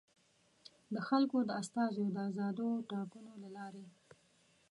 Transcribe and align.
د 0.93 0.95
خلکو 1.07 1.37
د 1.45 1.49
استازیو 1.61 2.07
د 2.15 2.17
ازادو 2.29 2.67
ټاکنو 2.91 3.31
له 3.43 3.49
لارې. 3.57 3.85